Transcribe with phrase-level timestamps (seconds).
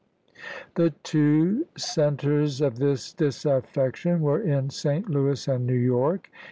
[0.73, 5.07] The two centers of this disaffection were in St.
[5.07, 6.31] Louis and New York.